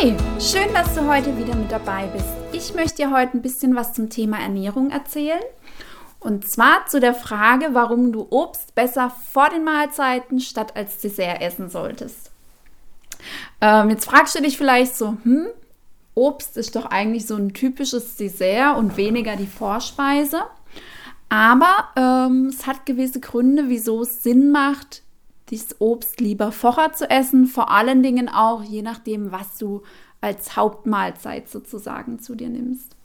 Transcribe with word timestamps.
Hi, 0.00 0.14
schön, 0.40 0.72
dass 0.72 0.94
du 0.94 1.06
heute 1.06 1.36
wieder 1.36 1.54
mit 1.54 1.70
dabei 1.70 2.06
bist. 2.06 2.24
Ich 2.52 2.74
möchte 2.74 2.96
dir 2.96 3.10
heute 3.10 3.36
ein 3.36 3.42
bisschen 3.42 3.76
was 3.76 3.92
zum 3.92 4.08
Thema 4.08 4.38
Ernährung 4.38 4.90
erzählen. 4.90 5.42
Und 6.20 6.50
zwar 6.50 6.86
zu 6.86 7.00
der 7.00 7.12
Frage, 7.12 7.70
warum 7.72 8.10
du 8.10 8.26
Obst 8.30 8.74
besser 8.74 9.12
vor 9.30 9.50
den 9.50 9.62
Mahlzeiten 9.62 10.40
statt 10.40 10.74
als 10.74 11.00
Dessert 11.00 11.42
essen 11.42 11.68
solltest. 11.68 12.30
Ähm, 13.60 13.90
jetzt 13.90 14.06
fragst 14.06 14.34
du 14.34 14.40
dich 14.40 14.56
vielleicht 14.56 14.96
so, 14.96 15.18
hm, 15.22 15.48
Obst 16.14 16.56
ist 16.56 16.76
doch 16.76 16.86
eigentlich 16.86 17.26
so 17.26 17.36
ein 17.36 17.52
typisches 17.52 18.16
Dessert 18.16 18.78
und 18.78 18.96
weniger 18.96 19.36
die 19.36 19.46
Vorspeise. 19.46 20.44
Aber 21.28 21.88
ähm, 21.96 22.46
es 22.46 22.66
hat 22.66 22.86
gewisse 22.86 23.20
Gründe, 23.20 23.64
wieso 23.66 24.00
es 24.00 24.22
Sinn 24.22 24.50
macht, 24.50 25.02
dieses 25.50 25.80
Obst 25.80 26.20
lieber 26.20 26.52
vorher 26.52 26.92
zu 26.92 27.08
essen, 27.08 27.46
vor 27.46 27.70
allen 27.70 28.02
Dingen 28.02 28.28
auch 28.28 28.62
je 28.62 28.82
nachdem, 28.82 29.32
was 29.32 29.58
du 29.58 29.82
als 30.20 30.56
Hauptmahlzeit 30.56 31.48
sozusagen 31.48 32.18
zu 32.18 32.34
dir 32.34 32.48
nimmst. 32.48 32.96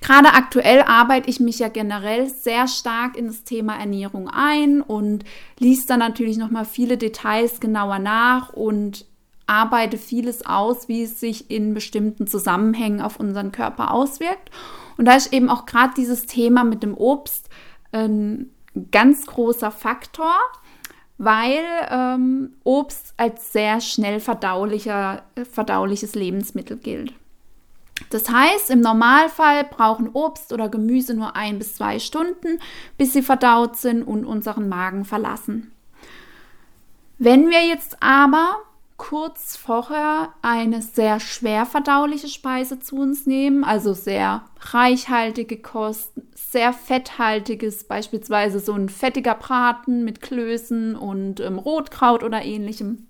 Gerade 0.00 0.32
aktuell 0.34 0.82
arbeite 0.82 1.28
ich 1.28 1.40
mich 1.40 1.58
ja 1.58 1.68
generell 1.68 2.28
sehr 2.28 2.68
stark 2.68 3.16
in 3.16 3.26
das 3.26 3.44
Thema 3.44 3.76
Ernährung 3.76 4.28
ein 4.28 4.80
und 4.80 5.24
liest 5.58 5.90
dann 5.90 5.98
natürlich 5.98 6.36
noch 6.38 6.50
mal 6.50 6.64
viele 6.64 6.96
Details 6.96 7.60
genauer 7.60 7.98
nach 7.98 8.52
und 8.52 9.04
arbeite 9.46 9.98
vieles 9.98 10.44
aus, 10.46 10.88
wie 10.88 11.02
es 11.02 11.20
sich 11.20 11.50
in 11.50 11.74
bestimmten 11.74 12.26
Zusammenhängen 12.26 13.00
auf 13.00 13.20
unseren 13.20 13.52
Körper 13.52 13.92
auswirkt. 13.92 14.50
Und 14.96 15.04
da 15.04 15.14
ist 15.14 15.32
eben 15.32 15.48
auch 15.48 15.66
gerade 15.66 15.94
dieses 15.96 16.26
Thema 16.26 16.64
mit 16.64 16.82
dem 16.82 16.96
Obst 16.96 17.48
ein 17.92 18.50
ganz 18.90 19.26
großer 19.26 19.70
Faktor 19.70 20.34
weil 21.18 21.64
ähm, 21.90 22.54
Obst 22.64 23.14
als 23.16 23.52
sehr 23.52 23.80
schnell 23.80 24.20
verdaulicher, 24.20 25.22
verdauliches 25.50 26.14
Lebensmittel 26.14 26.76
gilt. 26.76 27.14
Das 28.10 28.28
heißt, 28.28 28.70
im 28.70 28.80
Normalfall 28.80 29.64
brauchen 29.64 30.10
Obst 30.12 30.52
oder 30.52 30.68
Gemüse 30.68 31.14
nur 31.14 31.34
ein 31.34 31.58
bis 31.58 31.74
zwei 31.76 31.98
Stunden, 31.98 32.60
bis 32.98 33.14
sie 33.14 33.22
verdaut 33.22 33.76
sind 33.76 34.02
und 34.02 34.26
unseren 34.26 34.68
Magen 34.68 35.04
verlassen. 35.04 35.72
Wenn 37.18 37.48
wir 37.48 37.64
jetzt 37.66 38.02
aber 38.02 38.58
kurz 38.96 39.56
vorher 39.56 40.32
eine 40.42 40.80
sehr 40.80 41.20
schwer 41.20 41.66
verdauliche 41.66 42.28
Speise 42.28 42.80
zu 42.80 42.96
uns 42.96 43.26
nehmen, 43.26 43.62
also 43.62 43.92
sehr 43.92 44.44
reichhaltige 44.60 45.58
Kost, 45.58 46.12
sehr 46.34 46.72
fetthaltiges, 46.72 47.84
beispielsweise 47.84 48.58
so 48.58 48.72
ein 48.72 48.88
fettiger 48.88 49.34
Braten 49.34 50.04
mit 50.04 50.22
Klößen 50.22 50.96
und 50.96 51.40
ähm, 51.40 51.58
Rotkraut 51.58 52.22
oder 52.22 52.42
ähnlichem, 52.42 53.06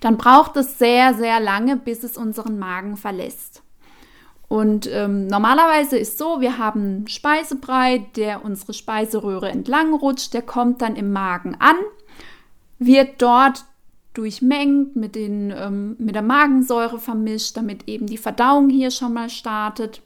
dann 0.00 0.16
braucht 0.16 0.56
es 0.56 0.78
sehr, 0.78 1.14
sehr 1.14 1.40
lange, 1.40 1.76
bis 1.76 2.02
es 2.02 2.16
unseren 2.16 2.58
Magen 2.58 2.96
verlässt. 2.96 3.62
Und 4.48 4.88
ähm, 4.92 5.26
normalerweise 5.26 5.98
ist 5.98 6.18
so, 6.18 6.40
wir 6.40 6.58
haben 6.58 7.08
Speisebrei, 7.08 8.06
der 8.14 8.44
unsere 8.44 8.74
Speiseröhre 8.74 9.50
entlang 9.50 9.92
rutscht, 9.92 10.34
der 10.34 10.42
kommt 10.42 10.82
dann 10.82 10.94
im 10.94 11.12
Magen 11.12 11.56
an, 11.58 11.76
wird 12.78 13.20
dort 13.20 13.64
durchmengt, 14.16 14.96
mit, 14.96 15.14
den, 15.14 15.52
ähm, 15.56 15.96
mit 15.98 16.14
der 16.14 16.22
Magensäure 16.22 16.98
vermischt, 16.98 17.56
damit 17.56 17.88
eben 17.88 18.06
die 18.06 18.18
Verdauung 18.18 18.68
hier 18.68 18.90
schon 18.90 19.12
mal 19.12 19.30
startet. 19.30 20.02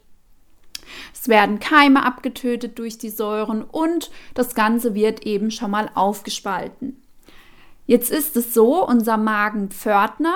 Es 1.13 1.27
werden 1.27 1.59
Keime 1.59 2.05
abgetötet 2.05 2.77
durch 2.79 2.97
die 2.97 3.09
Säuren 3.09 3.63
und 3.63 4.11
das 4.33 4.55
Ganze 4.55 4.93
wird 4.93 5.25
eben 5.25 5.51
schon 5.51 5.71
mal 5.71 5.89
aufgespalten. 5.93 7.01
Jetzt 7.85 8.11
ist 8.11 8.35
es 8.37 8.53
so, 8.53 8.85
unser 8.87 9.17
Magenpförtner 9.17 10.35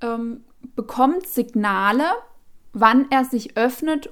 ähm, 0.00 0.44
bekommt 0.74 1.26
Signale, 1.26 2.04
wann 2.72 3.10
er 3.10 3.24
sich 3.24 3.56
öffnet, 3.56 4.10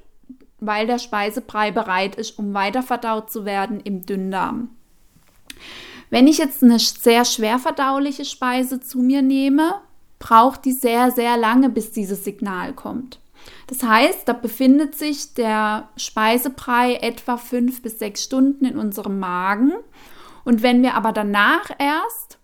weil 0.60 0.86
der 0.86 0.98
Speisebrei 0.98 1.70
bereit 1.70 2.16
ist, 2.16 2.38
um 2.38 2.54
weiterverdaut 2.54 3.30
zu 3.30 3.44
werden 3.44 3.80
im 3.80 4.06
Dünndarm. 4.06 4.70
Wenn 6.14 6.28
ich 6.28 6.38
jetzt 6.38 6.62
eine 6.62 6.78
sehr 6.78 7.24
schwer 7.24 7.58
verdauliche 7.58 8.24
Speise 8.24 8.78
zu 8.78 9.00
mir 9.00 9.20
nehme, 9.20 9.80
braucht 10.20 10.64
die 10.64 10.70
sehr, 10.70 11.10
sehr 11.10 11.36
lange, 11.36 11.70
bis 11.70 11.90
dieses 11.90 12.22
Signal 12.22 12.72
kommt. 12.72 13.18
Das 13.66 13.82
heißt, 13.82 14.28
da 14.28 14.32
befindet 14.32 14.94
sich 14.94 15.34
der 15.34 15.88
Speisebrei 15.96 16.98
etwa 17.02 17.36
fünf 17.36 17.82
bis 17.82 17.98
sechs 17.98 18.22
Stunden 18.22 18.64
in 18.64 18.78
unserem 18.78 19.18
Magen. 19.18 19.72
Und 20.44 20.62
wenn 20.62 20.84
wir 20.84 20.94
aber 20.94 21.10
danach 21.10 21.68
erst 21.80 22.38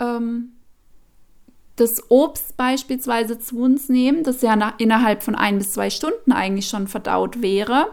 ähm, 0.00 0.54
das 1.76 2.10
Obst 2.10 2.56
beispielsweise 2.56 3.38
zu 3.38 3.60
uns 3.60 3.88
nehmen, 3.88 4.24
das 4.24 4.42
ja 4.42 4.56
nach, 4.56 4.80
innerhalb 4.80 5.22
von 5.22 5.36
ein 5.36 5.58
bis 5.58 5.74
zwei 5.74 5.90
Stunden 5.90 6.32
eigentlich 6.32 6.66
schon 6.66 6.88
verdaut 6.88 7.40
wäre, 7.40 7.92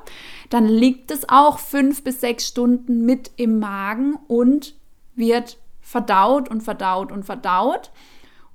dann 0.50 0.66
liegt 0.66 1.12
es 1.12 1.30
auch 1.30 1.60
fünf 1.60 2.04
bis 2.04 2.22
sechs 2.22 2.48
Stunden 2.48 3.06
mit 3.06 3.30
im 3.36 3.60
Magen 3.60 4.18
und 4.28 4.81
wird 5.16 5.58
verdaut 5.82 6.50
und 6.50 6.62
verdaut 6.62 7.12
und 7.12 7.24
verdaut. 7.24 7.92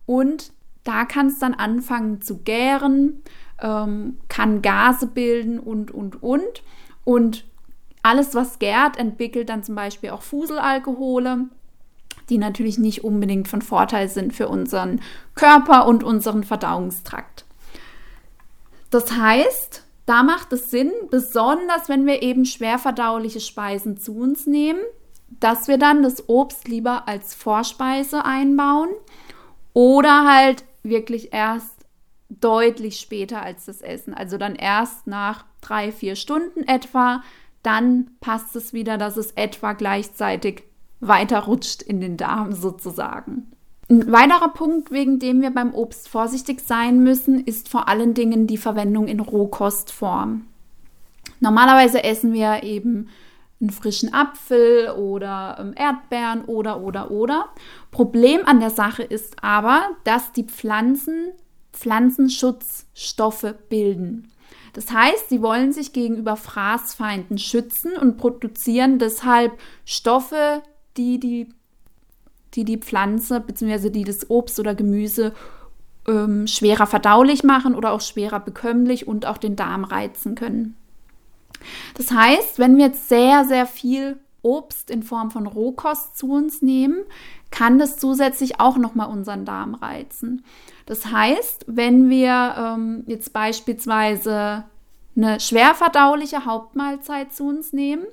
Und 0.06 0.52
da 0.84 1.04
kann 1.04 1.26
es 1.26 1.38
dann 1.38 1.54
anfangen 1.54 2.22
zu 2.22 2.38
gären, 2.38 3.22
ähm, 3.60 4.18
kann 4.28 4.62
Gase 4.62 5.06
bilden 5.06 5.58
und, 5.58 5.90
und, 5.90 6.22
und. 6.22 6.62
Und 7.04 7.44
alles, 8.02 8.34
was 8.34 8.58
gärt, 8.58 8.98
entwickelt 8.98 9.48
dann 9.48 9.64
zum 9.64 9.74
Beispiel 9.74 10.10
auch 10.10 10.22
Fuselalkohole, 10.22 11.46
die 12.28 12.38
natürlich 12.38 12.78
nicht 12.78 13.04
unbedingt 13.04 13.48
von 13.48 13.62
Vorteil 13.62 14.08
sind 14.08 14.32
für 14.32 14.48
unseren 14.48 15.00
Körper 15.34 15.86
und 15.86 16.04
unseren 16.04 16.44
Verdauungstrakt. 16.44 17.44
Das 18.90 19.12
heißt, 19.12 19.84
da 20.06 20.22
macht 20.22 20.52
es 20.52 20.70
Sinn, 20.70 20.92
besonders 21.10 21.88
wenn 21.88 22.06
wir 22.06 22.22
eben 22.22 22.44
schwer 22.44 22.78
verdauliche 22.78 23.40
Speisen 23.40 23.96
zu 23.96 24.16
uns 24.16 24.46
nehmen, 24.46 24.80
dass 25.28 25.68
wir 25.68 25.78
dann 25.78 26.02
das 26.02 26.28
Obst 26.28 26.68
lieber 26.68 27.08
als 27.08 27.34
Vorspeise 27.34 28.24
einbauen 28.24 28.88
oder 29.72 30.24
halt 30.24 30.64
wirklich 30.82 31.32
erst 31.32 31.76
deutlich 32.28 32.98
später 32.98 33.42
als 33.42 33.66
das 33.66 33.80
Essen. 33.80 34.14
Also 34.14 34.38
dann 34.38 34.54
erst 34.54 35.06
nach 35.06 35.44
drei, 35.60 35.92
vier 35.92 36.16
Stunden 36.16 36.62
etwa. 36.66 37.22
Dann 37.62 38.10
passt 38.20 38.56
es 38.56 38.72
wieder, 38.72 38.98
dass 38.98 39.16
es 39.16 39.32
etwa 39.32 39.72
gleichzeitig 39.72 40.64
weiter 41.00 41.40
rutscht 41.40 41.82
in 41.82 42.00
den 42.00 42.16
Darm 42.16 42.52
sozusagen. 42.52 43.50
Ein 43.88 44.10
weiterer 44.10 44.48
Punkt, 44.48 44.90
wegen 44.90 45.18
dem 45.20 45.42
wir 45.42 45.50
beim 45.50 45.72
Obst 45.72 46.08
vorsichtig 46.08 46.60
sein 46.60 47.04
müssen, 47.04 47.44
ist 47.44 47.68
vor 47.68 47.88
allen 47.88 48.14
Dingen 48.14 48.46
die 48.46 48.56
Verwendung 48.56 49.06
in 49.06 49.20
Rohkostform. 49.20 50.46
Normalerweise 51.38 52.02
essen 52.02 52.32
wir 52.32 52.62
eben 52.62 53.08
einen 53.60 53.70
frischen 53.70 54.12
Apfel 54.12 54.90
oder 54.90 55.56
ähm, 55.58 55.74
Erdbeeren 55.76 56.44
oder 56.44 56.80
oder 56.80 57.10
oder. 57.10 57.48
Problem 57.90 58.40
an 58.44 58.60
der 58.60 58.70
Sache 58.70 59.02
ist 59.02 59.42
aber, 59.42 59.82
dass 60.04 60.32
die 60.32 60.44
Pflanzen 60.44 61.32
Pflanzenschutzstoffe 61.72 63.54
bilden. 63.68 64.32
Das 64.72 64.90
heißt, 64.90 65.28
sie 65.28 65.42
wollen 65.42 65.72
sich 65.72 65.92
gegenüber 65.92 66.36
Fraßfeinden 66.36 67.38
schützen 67.38 67.92
und 67.96 68.16
produzieren 68.18 68.98
deshalb 68.98 69.52
Stoffe, 69.84 70.62
die 70.96 71.18
die, 71.18 71.48
die, 72.54 72.64
die 72.64 72.78
Pflanze 72.78 73.40
bzw. 73.40 73.90
die 73.90 74.04
das 74.04 74.28
Obst 74.28 74.58
oder 74.60 74.74
Gemüse 74.74 75.32
ähm, 76.06 76.46
schwerer 76.46 76.86
verdaulich 76.86 77.42
machen 77.42 77.74
oder 77.74 77.92
auch 77.92 78.00
schwerer 78.00 78.40
bekömmlich 78.40 79.08
und 79.08 79.26
auch 79.26 79.38
den 79.38 79.56
Darm 79.56 79.84
reizen 79.84 80.34
können. 80.34 80.76
Das 81.96 82.10
heißt, 82.10 82.58
wenn 82.58 82.76
wir 82.76 82.86
jetzt 82.86 83.08
sehr, 83.08 83.44
sehr 83.44 83.66
viel 83.66 84.18
Obst 84.42 84.90
in 84.90 85.02
Form 85.02 85.30
von 85.30 85.46
Rohkost 85.46 86.16
zu 86.16 86.30
uns 86.30 86.62
nehmen, 86.62 86.98
kann 87.50 87.78
das 87.78 87.98
zusätzlich 87.98 88.60
auch 88.60 88.76
nochmal 88.76 89.08
unseren 89.08 89.44
Darm 89.44 89.74
reizen. 89.74 90.44
Das 90.86 91.06
heißt, 91.06 91.64
wenn 91.68 92.08
wir 92.08 92.54
ähm, 92.56 93.04
jetzt 93.06 93.32
beispielsweise 93.32 94.64
eine 95.16 95.40
schwer 95.40 95.74
verdauliche 95.74 96.44
Hauptmahlzeit 96.44 97.32
zu 97.32 97.48
uns 97.48 97.72
nehmen, 97.72 98.04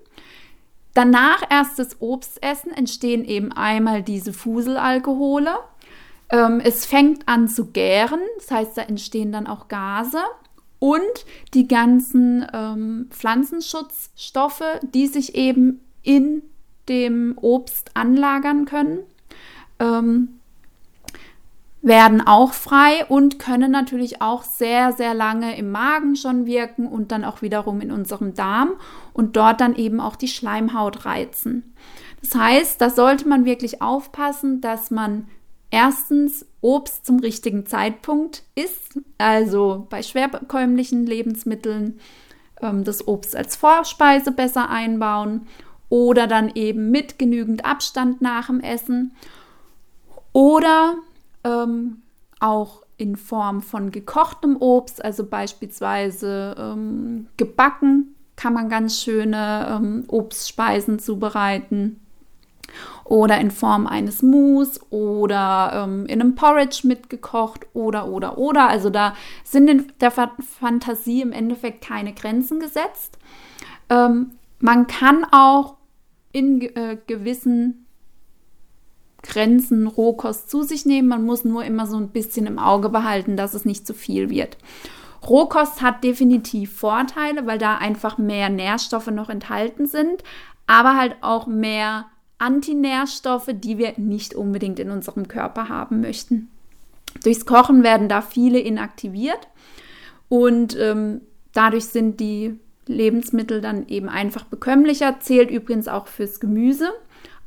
danach 0.94 1.44
erst 1.50 1.78
das 1.78 2.02
Obstessen 2.02 2.72
entstehen 2.72 3.26
eben 3.26 3.52
einmal 3.52 4.02
diese 4.02 4.34
Fuselalkohole. 4.34 5.56
Ähm, 6.30 6.62
es 6.64 6.86
fängt 6.86 7.28
an 7.28 7.48
zu 7.48 7.68
gären, 7.68 8.22
das 8.38 8.50
heißt, 8.50 8.78
da 8.78 8.82
entstehen 8.84 9.32
dann 9.32 9.46
auch 9.46 9.68
Gase 9.68 10.24
und 10.84 11.26
die 11.54 11.66
ganzen 11.70 12.46
ähm, 12.52 13.08
Pflanzenschutzstoffe, 13.10 14.82
die 14.82 15.08
sich 15.08 15.34
eben 15.34 15.80
in 16.02 16.42
dem 16.90 17.38
Obst 17.38 17.92
anlagern 17.94 18.66
können. 18.66 19.00
Ähm, 19.80 20.40
werden 21.82 22.20
auch 22.20 22.52
frei 22.52 23.06
und 23.08 23.40
können 23.40 23.72
natürlich 23.72 24.22
auch 24.22 24.44
sehr, 24.44 24.92
sehr 24.92 25.14
lange 25.14 25.58
im 25.58 25.72
Magen 25.72 26.18
schon 26.18 26.46
wirken 26.46 26.86
und 26.86 27.14
dann 27.14 27.24
auch 27.24 27.42
wiederum 27.42 27.80
in 27.80 27.92
unserem 27.92 28.34
Darm 28.34 28.72
und 29.14 29.38
dort 29.38 29.62
dann 29.62 29.78
eben 29.78 30.02
auch 30.02 30.18
die 30.18 30.28
Schleimhaut 30.28 31.06
reizen. 31.06 31.74
Das 32.20 32.36
heißt, 32.36 32.82
da 32.82 32.90
sollte 32.90 33.26
man 33.30 33.46
wirklich 33.46 33.82
aufpassen, 33.82 34.60
dass 34.60 34.92
man 34.92 35.30
erstens 35.74 36.46
Obst 36.62 37.04
zum 37.04 37.20
richtigen 37.20 37.66
Zeitpunkt 37.66 38.44
isst, 38.54 39.00
also 39.18 39.88
bei 39.90 40.04
schwerbekömmlichen 40.04 41.08
Lebensmitteln 41.08 42.00
ähm, 42.62 42.84
das 42.84 43.08
Obst 43.08 43.36
als 43.36 43.56
Vorspeise 43.56 44.32
besser 44.32 44.70
einbauen 44.70 45.48
oder 45.90 46.28
dann 46.28 46.52
eben 46.54 46.92
mit 46.92 47.18
genügend 47.18 47.66
Abstand 47.66 48.22
nach 48.22 48.48
dem 48.48 48.60
Essen 48.60 49.16
oder 50.32 50.96
ähm, 51.44 52.04
auch 52.40 52.84
in 52.98 53.16
Form 53.16 53.64
von 53.64 53.90
gekochtem 53.90 54.58
Obst, 54.58 55.04
also 55.04 55.26
beispielsweise 55.26 56.56
ähm, 56.56 57.28
gebacken, 57.36 58.14
kann 58.36 58.54
man 58.54 58.70
ganz 58.70 59.02
schöne 59.02 59.68
ähm, 59.72 60.04
Obstspeisen 60.08 61.00
zubereiten. 61.00 62.00
Oder 63.14 63.40
in 63.40 63.52
Form 63.52 63.86
eines 63.86 64.24
Mousse 64.24 64.82
oder 64.90 65.84
ähm, 65.86 66.08
in 66.08 66.20
einem 66.20 66.34
Porridge 66.34 66.82
mitgekocht 66.88 67.68
oder, 67.76 68.08
oder, 68.08 68.40
oder. 68.40 68.68
Also 68.68 68.90
da 68.90 69.14
sind 69.44 69.70
in 69.70 69.92
der 70.02 70.10
Fantasie 70.10 71.22
im 71.22 71.32
Endeffekt 71.32 71.86
keine 71.86 72.14
Grenzen 72.14 72.60
gesetzt. 72.60 73.20
Ähm, 73.92 74.32
man 74.58 74.88
kann 74.88 75.28
auch 75.32 75.76
in 76.32 76.62
äh, 76.76 76.98
gewissen 77.06 77.86
Grenzen 79.22 79.86
Rohkost 79.86 80.50
zu 80.50 80.64
sich 80.64 80.88
nehmen. 80.88 81.08
Man 81.08 81.24
muss 81.24 81.46
nur 81.46 81.64
immer 81.64 81.86
so 81.86 81.98
ein 81.98 82.10
bisschen 82.10 82.48
im 82.48 82.58
Auge 82.58 82.90
behalten, 82.90 83.38
dass 83.38 83.54
es 83.54 83.64
nicht 83.64 83.86
zu 83.86 83.94
viel 83.94 84.32
wird. 84.32 84.58
Rohkost 85.30 85.84
hat 85.84 86.04
definitiv 86.04 86.76
Vorteile, 86.76 87.46
weil 87.46 87.60
da 87.60 87.78
einfach 87.78 88.18
mehr 88.18 88.50
Nährstoffe 88.50 89.12
noch 89.12 89.30
enthalten 89.30 89.86
sind, 89.86 90.24
aber 90.66 90.98
halt 90.98 91.16
auch 91.22 91.46
mehr 91.46 92.08
Antinährstoffe, 92.44 93.50
die 93.54 93.78
wir 93.78 93.94
nicht 93.98 94.36
unbedingt 94.36 94.80
in 94.80 94.90
unserem 94.92 95.28
Körper 95.30 95.70
haben 95.70 96.02
möchten. 96.02 96.50
Durchs 97.24 97.46
Kochen 97.46 97.84
werden 97.84 98.10
da 98.10 98.22
viele 98.22 98.60
inaktiviert 98.60 99.48
und 100.28 100.78
ähm, 100.78 101.22
dadurch 101.54 101.86
sind 101.86 102.20
die 102.20 102.60
Lebensmittel 102.86 103.62
dann 103.62 103.88
eben 103.88 104.10
einfach 104.10 104.44
bekömmlicher, 104.44 105.20
zählt 105.22 105.52
übrigens 105.52 105.88
auch 105.88 106.08
fürs 106.08 106.42
Gemüse. 106.42 106.92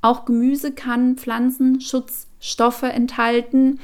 Auch 0.00 0.24
Gemüse 0.24 0.72
kann 0.72 1.16
Pflanzenschutzstoffe 1.16 2.84
enthalten, 2.84 3.80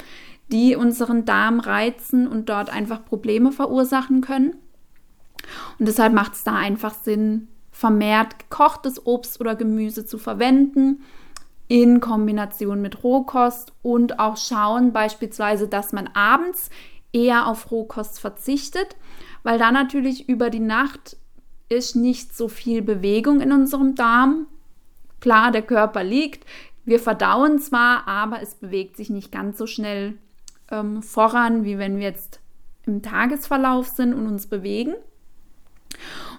die 0.50 0.76
unseren 0.76 1.26
Darm 1.26 1.60
reizen 1.60 2.26
und 2.26 2.48
dort 2.48 2.70
einfach 2.70 3.04
Probleme 3.04 3.52
verursachen 3.52 4.22
können. 4.22 4.54
Und 5.78 5.88
deshalb 5.88 6.14
macht 6.14 6.34
es 6.34 6.44
da 6.44 6.54
einfach 6.54 6.94
Sinn, 6.94 7.48
vermehrt 7.72 8.38
gekochtes 8.38 9.04
Obst 9.04 9.40
oder 9.40 9.56
Gemüse 9.56 10.06
zu 10.06 10.18
verwenden 10.18 11.02
in 11.66 11.98
Kombination 12.00 12.80
mit 12.80 13.02
Rohkost 13.02 13.72
und 13.82 14.20
auch 14.20 14.36
schauen 14.36 14.92
beispielsweise, 14.92 15.66
dass 15.66 15.92
man 15.92 16.08
abends 16.14 16.70
eher 17.12 17.48
auf 17.48 17.70
Rohkost 17.70 18.20
verzichtet, 18.20 18.96
weil 19.42 19.58
da 19.58 19.72
natürlich 19.72 20.28
über 20.28 20.50
die 20.50 20.60
Nacht 20.60 21.16
ist 21.68 21.96
nicht 21.96 22.36
so 22.36 22.48
viel 22.48 22.82
Bewegung 22.82 23.40
in 23.40 23.50
unserem 23.50 23.94
Darm 23.94 24.46
Klar, 25.22 25.52
der 25.52 25.62
Körper 25.62 26.02
liegt, 26.02 26.44
wir 26.84 26.98
verdauen 26.98 27.60
zwar, 27.60 28.08
aber 28.08 28.42
es 28.42 28.56
bewegt 28.56 28.96
sich 28.96 29.08
nicht 29.08 29.30
ganz 29.30 29.56
so 29.56 29.68
schnell 29.68 30.18
ähm, 30.68 31.00
voran, 31.00 31.64
wie 31.64 31.78
wenn 31.78 31.98
wir 31.98 32.02
jetzt 32.02 32.40
im 32.86 33.02
Tagesverlauf 33.02 33.86
sind 33.86 34.14
und 34.14 34.26
uns 34.26 34.48
bewegen. 34.48 34.94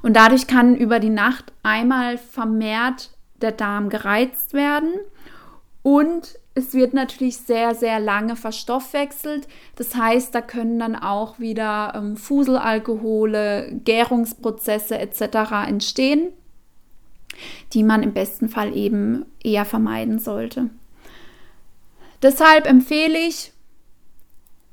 Und 0.04 0.16
dadurch 0.16 0.46
kann 0.46 0.76
über 0.76 1.00
die 1.00 1.10
Nacht 1.10 1.52
einmal 1.64 2.20
vermehrt 2.20 3.10
der 3.42 3.52
Darm 3.52 3.90
gereizt 3.90 4.54
werden 4.54 4.94
und 5.82 6.36
es 6.54 6.76
wird 6.76 6.94
natürlich 6.94 7.38
sehr, 7.38 7.74
sehr 7.74 8.00
lange 8.00 8.36
verstoffwechselt. 8.36 9.48
Das 9.76 9.96
heißt, 9.96 10.36
da 10.36 10.42
können 10.42 10.78
dann 10.78 10.96
auch 10.96 11.40
wieder 11.40 11.94
ähm, 11.96 12.16
Fuselalkohole, 12.16 13.72
Gärungsprozesse 13.84 15.00
etc. 15.00 15.68
entstehen 15.68 16.28
die 17.74 17.84
man 17.84 18.04
im 18.04 18.14
besten 18.14 18.50
Fall 18.50 18.76
eben 18.76 19.26
eher 19.44 19.66
vermeiden 19.66 20.20
sollte. 20.20 20.70
Deshalb 22.22 22.68
empfehle 22.68 23.18
ich, 23.18 23.53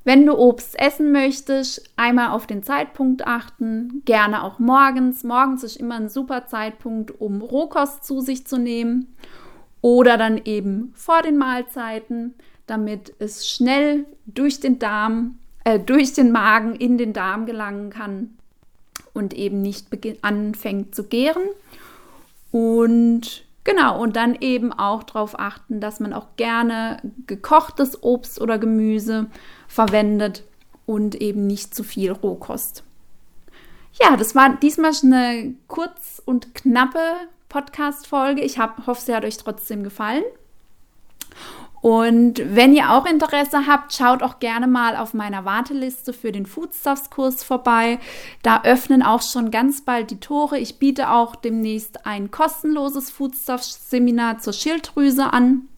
wenn 0.05 0.25
du 0.25 0.37
Obst 0.37 0.79
essen 0.79 1.13
möchtest, 1.13 1.83
einmal 1.97 2.31
auf 2.31 2.47
den 2.47 2.63
Zeitpunkt 2.63 3.27
achten, 3.27 4.03
gerne 4.07 4.43
auch 4.43 4.59
morgens. 4.59 5.25
Morgens 5.25 5.63
ist 5.63 5.77
immer 5.77 5.97
ein 5.97 6.09
super 6.09 6.47
Zeitpunkt, 6.47 7.21
um 7.21 7.43
Rohkost 7.43 8.05
zu 8.05 8.21
sich 8.21 8.47
zu 8.47 8.59
nehmen 8.59 9.15
oder 9.83 10.17
dann 10.17 10.41
eben 10.45 10.93
vor 10.95 11.23
den 11.23 11.37
Mahlzeiten, 11.37 12.35
damit 12.67 13.15
es 13.19 13.49
schnell 13.49 14.07
durch 14.27 14.61
den 14.61 14.79
Darm, 14.79 15.39
äh, 15.65 15.79
durch 15.79 16.15
den 16.15 16.33
Magen 16.33 16.75
in 16.75 16.97
den 16.97 17.13
Darm 17.13 17.45
gelangen 17.45 17.91
kann 17.91 18.37
und 19.13 19.35
eben 19.35 19.61
nicht 19.61 19.89
anfängt 20.23 20.95
zu 20.95 21.05
gären. 21.05 21.43
Und 22.53 23.45
genau, 23.65 24.01
und 24.01 24.17
dann 24.17 24.35
eben 24.41 24.73
auch 24.73 25.03
darauf 25.03 25.39
achten, 25.39 25.81
dass 25.81 26.01
man 26.01 26.13
auch 26.13 26.29
gerne 26.37 26.99
gekochtes 27.27 28.03
Obst 28.03 28.41
oder 28.41 28.59
Gemüse 28.59 29.27
verwendet 29.69 30.45
und 30.87 31.15
eben 31.15 31.47
nicht 31.47 31.75
zu 31.75 31.85
viel 31.85 32.13
Rohkost. 32.13 32.85
Ja, 34.01 34.17
das 34.17 34.35
war 34.35 34.57
diesmal 34.57 34.95
schon 34.95 35.13
eine 35.13 35.55
kurz 35.69 36.23
und 36.25 36.55
knappe 36.55 37.01
Podcast-Folge. 37.49 38.43
Ich 38.43 38.59
hab, 38.59 38.87
hoffe, 38.87 39.03
sie 39.03 39.15
hat 39.15 39.25
euch 39.25 39.37
trotzdem 39.37 39.83
gefallen. 39.83 40.25
Und 41.81 42.43
wenn 42.45 42.75
ihr 42.75 42.91
auch 42.91 43.07
Interesse 43.07 43.67
habt, 43.67 43.95
schaut 43.95 44.23
auch 44.23 44.39
gerne 44.39 44.67
mal 44.67 44.97
auf 44.97 45.15
meiner 45.15 45.47
Warteliste 45.47 46.13
für 46.13 46.31
den 46.31 46.45
Foodstuffs-Kurs 46.45 47.43
vorbei. 47.43 47.99
Da 48.43 48.65
öffnen 48.65 49.03
auch 49.03 49.23
schon 49.23 49.51
ganz 49.51 49.81
bald 49.83 50.11
die 50.11 50.21
Tore. 50.21 50.59
Ich 50.59 50.79
biete 50.79 51.11
auch 51.11 51.37
demnächst 51.37 52.05
ein 52.05 52.31
kostenloses 52.31 53.09
Foodstuffs-Seminar 53.11 54.41
zur 54.41 54.53
Schilddrüse 54.53 55.33
an. 55.33 55.69